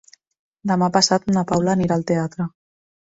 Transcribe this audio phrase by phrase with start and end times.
[0.71, 2.49] Demà passat na Paula anirà al teatre.